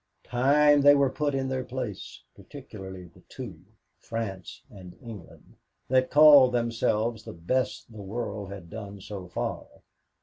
Time 0.23 0.81
they 0.81 0.95
were 0.95 1.11
put 1.11 1.35
in 1.35 1.47
their 1.47 1.63
place 1.63 2.23
particularly 2.35 3.05
the 3.05 3.19
two, 3.29 3.59
France 3.99 4.63
and 4.71 4.97
England, 4.99 5.57
that 5.89 6.09
called 6.09 6.53
themselves 6.55 7.23
the 7.23 7.33
best 7.33 7.85
the 7.91 8.01
world 8.01 8.49
has 8.51 8.63
done 8.63 8.99
so 8.99 9.27
far. 9.27 9.67